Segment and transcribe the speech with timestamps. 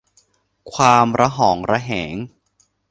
[0.73, 2.13] ความระหองระแหง